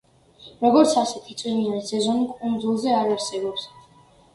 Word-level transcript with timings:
როგორც 0.65 0.95
ასეთი 1.01 1.37
წვიმიანი 1.43 1.85
სეზონი 1.93 2.27
კუნძულზე 2.35 2.99
არ 3.05 3.15
არსებობს. 3.17 3.73